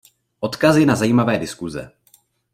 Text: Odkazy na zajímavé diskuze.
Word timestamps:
Odkazy 0.41 0.85
na 0.85 0.95
zajímavé 0.95 1.37
diskuze. 1.39 1.91